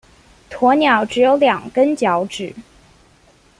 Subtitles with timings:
[0.49, 2.55] 鸵鸟只有两根脚趾。